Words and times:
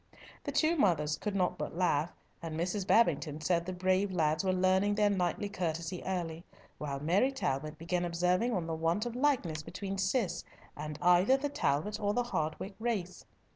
The 0.45 0.51
two 0.51 0.77
mothers 0.77 1.15
could 1.15 1.35
not 1.35 1.59
but 1.59 1.77
laugh, 1.77 2.11
and 2.41 2.59
Mrs. 2.59 2.87
Babington 2.87 3.39
said 3.39 3.67
the 3.67 3.71
brave 3.71 4.11
lads 4.11 4.43
were 4.43 4.51
learning 4.51 4.95
their 4.95 5.11
knightly 5.11 5.47
courtesy 5.47 6.01
early, 6.03 6.43
while 6.79 6.99
Mary 6.99 7.31
Talbot 7.31 7.77
began 7.77 8.03
observing 8.03 8.51
on 8.51 8.65
the 8.65 8.73
want 8.73 9.05
of 9.05 9.15
likeness 9.15 9.61
between 9.61 9.99
Cis 9.99 10.43
and 10.75 10.97
either 11.03 11.37
the 11.37 11.49
Talbot 11.49 11.99
or 11.99 12.15
Hardwicke 12.15 12.73
race. 12.79 13.25